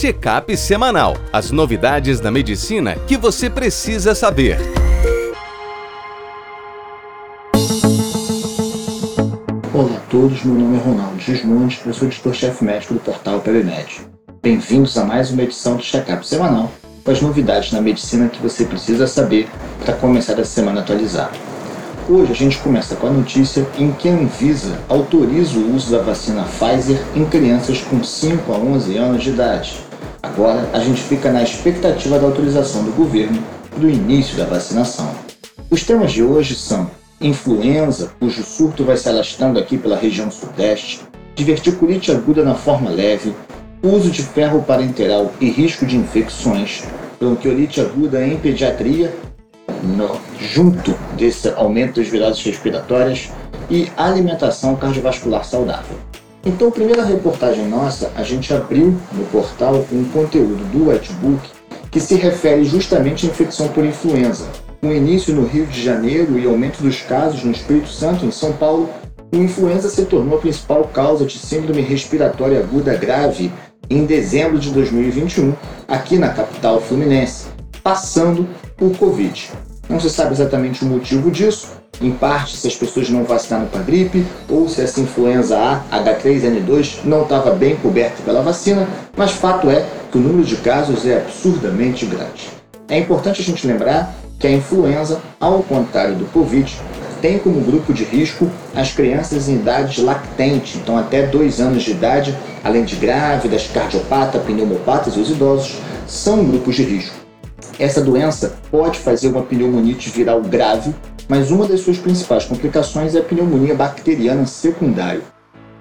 [0.00, 1.16] Check-up semanal.
[1.32, 4.56] As novidades da medicina que você precisa saber.
[9.74, 14.02] Olá a todos, meu nome é Ronaldo Gismondes, eu sou editor-chefe médico do portal PebMed.
[14.40, 16.70] Bem-vindos a mais uma edição do Check-up semanal
[17.04, 19.48] com as novidades na medicina que você precisa saber
[19.84, 21.36] para começar a semana atualizada.
[22.08, 26.00] Hoje a gente começa com a notícia em que a Anvisa autoriza o uso da
[26.00, 29.87] vacina Pfizer em crianças com 5 a 11 anos de idade.
[30.22, 33.42] Agora a gente fica na expectativa da autorização do governo
[33.76, 35.08] do início da vacinação.
[35.70, 36.90] Os temas de hoje são
[37.20, 41.00] influenza, cujo surto vai se alastrando aqui pela região sudeste,
[41.34, 43.34] diverticulite aguda na forma leve,
[43.82, 46.82] uso de ferro parenteral e risco de infecções,
[47.20, 49.14] bronquiolite aguda em pediatria
[49.82, 53.30] no, junto desse aumento das viroses respiratórias
[53.70, 55.96] e alimentação cardiovascular saudável.
[56.44, 61.50] Então, primeira reportagem nossa, a gente abriu no portal um conteúdo do Whitebook
[61.90, 64.46] que se refere justamente à infecção por influenza.
[64.80, 68.52] Com início no Rio de Janeiro e aumento dos casos no Espírito Santo, em São
[68.52, 68.88] Paulo,
[69.32, 73.50] a influenza se tornou a principal causa de síndrome respiratória aguda grave
[73.90, 75.54] em dezembro de 2021,
[75.86, 77.46] aqui na capital fluminense,
[77.82, 79.50] passando por Covid.
[79.88, 83.82] Não se sabe exatamente o motivo disso, em parte se as pessoas não vacinaram para
[83.82, 89.68] gripe ou se essa influenza A, H3N2, não estava bem coberta pela vacina, mas fato
[89.68, 92.48] é que o número de casos é absurdamente grande.
[92.88, 96.74] É importante a gente lembrar que a influenza, ao contrário do Covid,
[97.20, 101.90] tem como grupo de risco as crianças em idade lactente, então até 2 anos de
[101.90, 107.16] idade, além de grávidas, cardiopatas, pneumopatas e os idosos, são grupos de risco.
[107.78, 110.94] Essa doença pode fazer uma pneumonite viral grave,
[111.28, 115.20] mas uma das suas principais complicações é a pneumonia bacteriana secundária.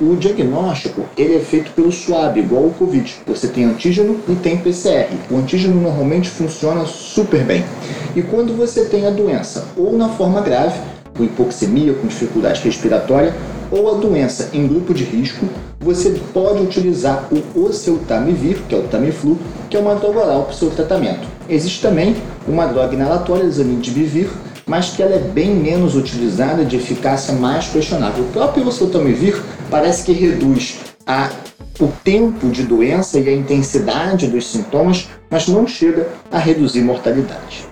[0.00, 3.16] O diagnóstico ele é feito pelo SWAB, igual ao Covid.
[3.26, 5.08] Você tem antígeno e tem PCR.
[5.30, 7.64] O antígeno normalmente funciona super bem.
[8.16, 10.80] E quando você tem a doença ou na forma grave,
[11.14, 13.34] com hipoxemia, com dificuldade respiratória,
[13.70, 15.46] ou a doença em grupo de risco,
[15.78, 19.38] você pode utilizar o oseltamivir, que é o Tamiflu,
[19.68, 21.28] que é uma droga oral para o seu tratamento.
[21.48, 22.16] Existe também
[22.48, 24.30] uma droga inalatória, Zanidibivir,
[24.70, 28.22] mas que ela é bem menos utilizada de eficácia mais questionável.
[28.22, 31.28] O próprio oseltamivir parece que reduz a,
[31.80, 37.66] o tempo de doença e a intensidade dos sintomas, mas não chega a reduzir mortalidade.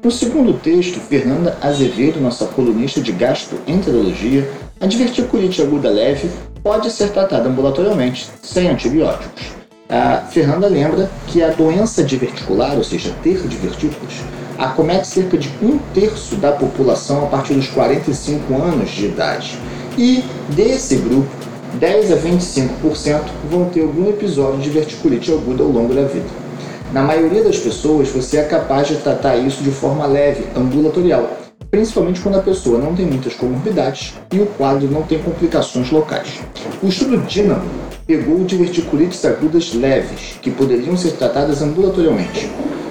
[0.00, 4.48] No segundo texto, Fernanda Azevedo, nossa colunista de gastroenterologia,
[4.80, 6.30] a diverticulite aguda leve
[6.62, 9.55] pode ser tratada ambulatorialmente, sem antibióticos.
[9.88, 14.14] A Fernanda lembra que a doença diverticular, ou seja, ter divertículos,
[14.58, 19.56] acomete cerca de um terço da população a partir dos 45 anos de idade.
[19.96, 21.28] E desse grupo,
[21.74, 26.26] 10 a 25% vão ter algum episódio de verticulite aguda ao longo da vida.
[26.92, 32.20] Na maioria das pessoas, você é capaz de tratar isso de forma leve, ambulatorial, principalmente
[32.20, 36.40] quando a pessoa não tem muitas comorbidades e o quadro não tem complicações locais.
[36.82, 37.64] O estudo Dynamo
[38.06, 42.48] pegou diverticulites agudas leves, que poderiam ser tratadas ambulatorialmente,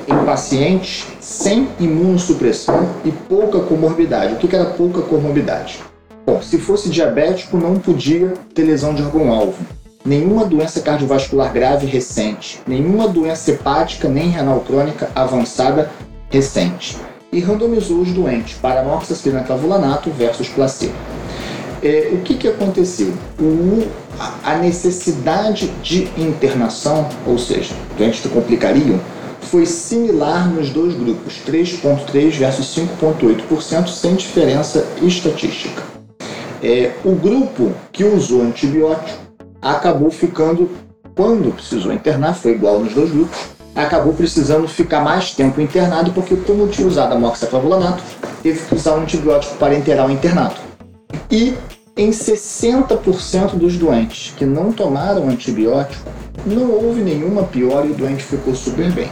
[0.08, 4.34] em pacientes sem imunossupressão e pouca comorbidade.
[4.34, 5.80] O que era pouca comorbidade?
[6.26, 9.64] Bom, se fosse diabético, não podia ter lesão de órgão-alvo,
[10.04, 15.90] nenhuma doença cardiovascular grave recente, nenhuma doença hepática nem renal crônica avançada
[16.30, 16.98] recente
[17.36, 20.94] e randomizou os doentes para amoxicilina clavulanato versus placebo.
[21.84, 23.14] É, o que, que aconteceu?
[23.38, 23.86] O,
[24.42, 29.00] a necessidade de internação, ou seja, doentes que complicariam,
[29.42, 35.84] foi similar nos dois grupos, 3,3% versus 5,8%, sem diferença estatística.
[36.64, 39.20] É, o grupo que usou antibiótico
[39.62, 40.70] acabou ficando,
[41.14, 46.36] quando precisou internar, foi igual nos dois grupos, acabou precisando ficar mais tempo internado, porque
[46.36, 48.02] como tinha usado a moxaclavulanato,
[48.42, 50.56] teve que usar um antibiótico parenteral internado.
[51.30, 51.54] E
[51.98, 56.04] em 60% dos doentes que não tomaram antibiótico,
[56.46, 59.10] não houve nenhuma piora e o doente ficou super bem.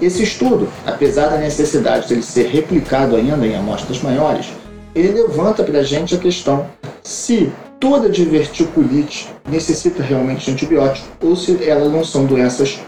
[0.00, 4.46] Esse estudo, apesar da necessidade de ele ser replicado ainda em amostras maiores,
[4.94, 6.66] ele levanta para a gente a questão
[7.02, 12.78] se toda diverticulite necessita realmente de antibiótico ou se elas não são doenças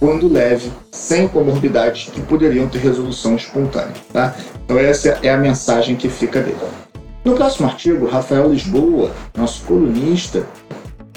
[0.00, 3.92] quando leve, sem comorbidades que poderiam ter resolução espontânea.
[4.10, 4.34] Tá?
[4.64, 6.56] Então essa é a mensagem que fica dele.
[7.22, 10.46] No próximo artigo, Rafael Lisboa, nosso colunista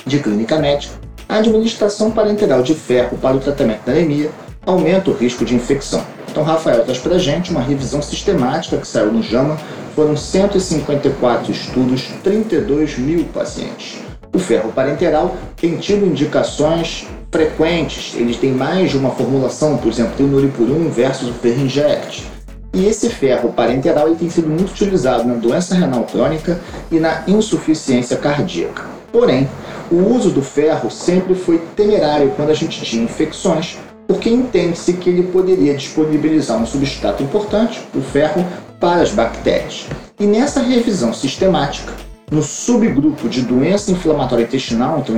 [0.06, 0.96] de clínica médica,
[1.30, 4.30] a administração parenteral de ferro para o tratamento da anemia
[4.66, 6.06] aumenta o risco de infecção.
[6.30, 9.58] Então, Rafael traz para gente uma revisão sistemática que saiu no JAMA.
[9.96, 14.00] Foram 154 estudos, 32 mil pacientes.
[14.34, 20.14] O ferro parenteral tem tido indicações frequentes, eles têm mais de uma formulação, por exemplo,
[20.16, 22.28] tem o Noripurum versus o Ferrinject.
[22.72, 27.24] E esse ferro parenteral ele tem sido muito utilizado na doença renal crônica e na
[27.28, 28.84] insuficiência cardíaca.
[29.12, 29.50] Porém,
[29.92, 35.10] o uso do ferro sempre foi temerário quando a gente tinha infecções, porque entende-se que
[35.10, 38.46] ele poderia disponibilizar um substrato importante, o ferro,
[38.80, 39.88] para as bactérias.
[40.20, 41.94] E nessa revisão sistemática,
[42.30, 45.16] no subgrupo de doença inflamatória intestinal, então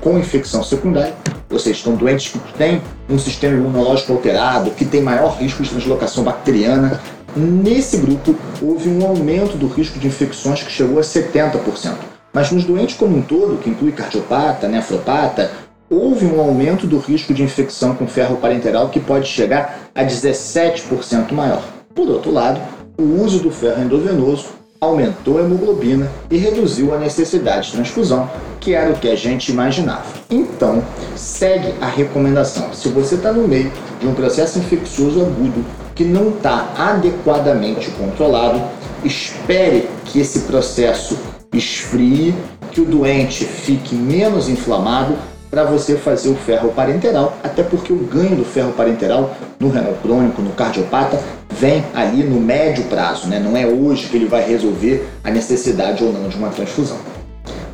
[0.00, 1.14] com infecção secundária,
[1.50, 5.70] ou seja, estão doentes que têm um sistema imunológico alterado, que tem maior risco de
[5.70, 7.00] translocação bacteriana.
[7.36, 11.94] Nesse grupo, houve um aumento do risco de infecções que chegou a 70%.
[12.32, 15.50] Mas nos doentes como um todo, que inclui cardiopata, nefropata,
[15.88, 21.32] houve um aumento do risco de infecção com ferro parenteral que pode chegar a 17%
[21.32, 21.62] maior.
[21.92, 22.60] Por outro lado,
[22.96, 28.74] o uso do ferro endovenoso aumentou a hemoglobina e reduziu a necessidade de transfusão, que
[28.74, 30.06] era o que a gente imaginava.
[30.30, 30.82] Então,
[31.14, 32.72] segue a recomendação.
[32.72, 38.60] Se você está no meio de um processo infeccioso agudo que não está adequadamente controlado,
[39.04, 41.18] espere que esse processo
[41.52, 42.34] esfrie,
[42.72, 45.14] que o doente fique menos inflamado
[45.50, 49.94] para você fazer o ferro parenteral, até porque o ganho do ferro parenteral no renal
[50.00, 51.20] crônico, no cardiopata,
[51.60, 53.38] vem ali no médio prazo, né?
[53.38, 56.96] não é hoje que ele vai resolver a necessidade ou não de uma transfusão.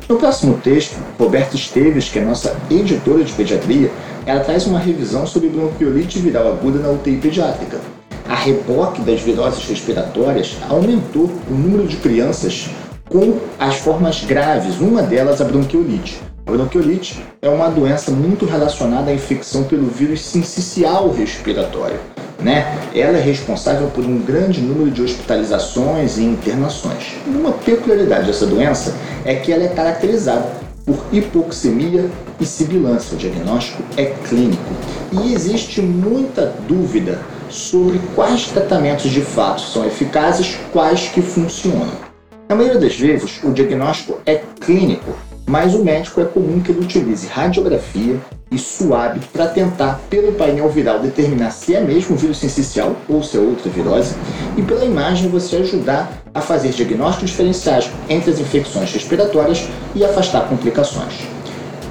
[0.09, 3.89] No próximo texto, Roberta Esteves, que é nossa editora de pediatria,
[4.25, 7.79] ela traz uma revisão sobre bronquiolite viral aguda na UTI pediátrica.
[8.27, 12.69] A reboque das viroses respiratórias aumentou o número de crianças
[13.09, 16.21] com as formas graves, uma delas a bronquiolite.
[16.45, 21.99] A bronquiolite é uma doença muito relacionada à infecção pelo vírus sincicial respiratório.
[22.39, 22.77] Né?
[22.93, 27.15] Ela é responsável por um grande número de hospitalizações e internações.
[27.25, 28.95] Uma peculiaridade dessa doença
[29.25, 30.47] é que ela é caracterizada
[30.85, 33.15] por hipoxemia e sibilância.
[33.15, 34.71] O diagnóstico é clínico.
[35.11, 37.19] E existe muita dúvida
[37.49, 42.07] sobre quais tratamentos de fato são eficazes, quais que funcionam.
[42.47, 45.13] Na maioria das vezes, o diagnóstico é clínico,
[45.47, 48.19] mas o médico é comum que ele utilize radiografia
[48.51, 53.37] e suave para tentar, pelo painel viral, determinar se é mesmo vírus sincicial ou se
[53.37, 54.13] é outra virose,
[54.57, 59.65] e pela imagem você ajudar a fazer diagnósticos diferenciais entre as infecções respiratórias
[59.95, 61.13] e afastar complicações.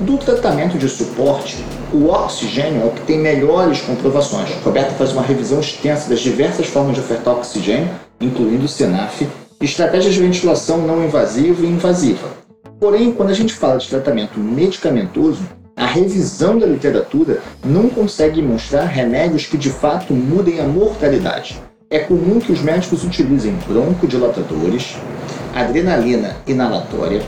[0.00, 1.56] Do tratamento de suporte,
[1.92, 4.50] o oxigênio é o que tem melhores comprovações.
[4.62, 7.88] Roberto faz uma revisão extensa das diversas formas de ofertar oxigênio,
[8.20, 9.26] incluindo o SENAF,
[9.60, 12.28] estratégias de ventilação não invasiva e invasiva,
[12.78, 15.42] Porém, quando a gente fala de tratamento medicamentoso,
[15.74, 21.60] a revisão da literatura não consegue mostrar remédios que de fato mudem a mortalidade.
[21.88, 24.96] É comum que os médicos utilizem broncodilatadores,
[25.54, 27.22] adrenalina inalatória,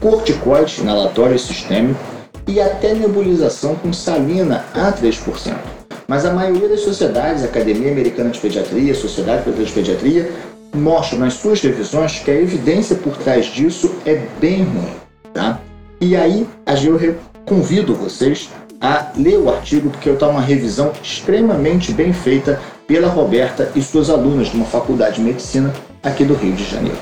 [0.00, 2.00] corticoide inalatório sistêmico
[2.46, 5.54] e até nebulização com salina a 3%.
[6.08, 10.32] Mas a maioria das sociedades, Academia Americana de Pediatria, Sociedade Brasileira de Pediatria,
[10.74, 14.94] mostram nas suas revisões que a evidência por trás disso é bem ruim,
[15.34, 15.60] tá?
[16.00, 16.46] E aí
[16.84, 18.48] eu convido vocês
[18.80, 24.08] a ler o artigo porque está uma revisão extremamente bem feita pela Roberta e suas
[24.08, 25.72] alunas de uma faculdade de medicina
[26.02, 26.98] aqui do Rio de Janeiro.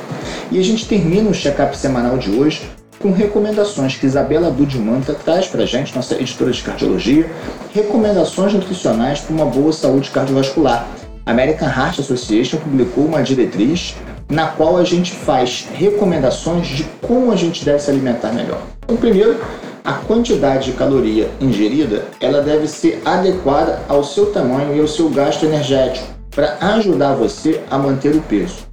[0.50, 2.62] E a gente termina o check-up semanal de hoje
[2.98, 7.30] com recomendações que Isabela Budimanta traz para gente, nossa editora de cardiologia,
[7.72, 10.88] recomendações nutricionais para uma boa saúde cardiovascular
[11.28, 13.94] American Heart Association publicou uma diretriz
[14.30, 18.62] na qual a gente faz recomendações de como a gente deve se alimentar melhor.
[18.84, 19.38] Então, primeiro,
[19.84, 25.10] a quantidade de caloria ingerida ela deve ser adequada ao seu tamanho e ao seu
[25.10, 28.66] gasto energético para ajudar você a manter o peso.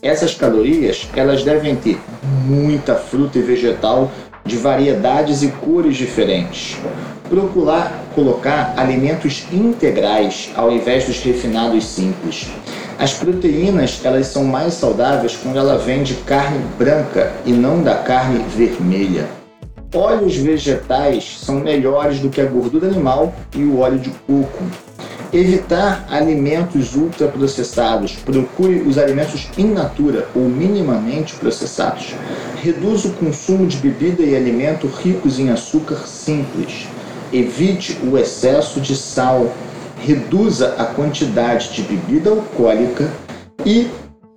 [0.00, 2.00] Essas calorias elas devem ter
[2.46, 4.10] muita fruta e vegetal
[4.46, 6.78] de variedades e cores diferentes,
[7.28, 12.48] procurar colocar alimentos integrais ao invés dos refinados simples.
[12.98, 17.94] As proteínas elas são mais saudáveis quando ela vem de carne branca e não da
[17.94, 19.28] carne vermelha.
[19.94, 24.64] Óleos vegetais são melhores do que a gordura animal e o óleo de coco.
[25.32, 28.12] Evitar alimentos ultraprocessados.
[28.16, 32.14] Procure os alimentos in natura ou minimamente processados.
[32.62, 36.88] Reduz o consumo de bebida e alimento ricos em açúcar simples
[37.32, 39.52] evite o excesso de sal,
[40.00, 43.08] reduza a quantidade de bebida alcoólica
[43.64, 43.88] e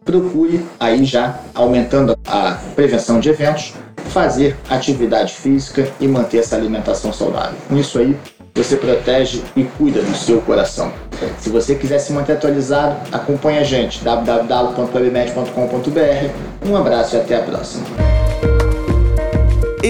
[0.03, 3.75] procure, aí já aumentando a prevenção de eventos,
[4.09, 7.55] fazer atividade física e manter essa alimentação saudável.
[7.69, 8.17] Com isso aí,
[8.53, 10.91] você protege e cuida do seu coração.
[11.39, 16.67] Se você quiser se manter atualizado, acompanhe a gente www.webmed.com.br.
[16.67, 18.10] Um abraço e até a próxima.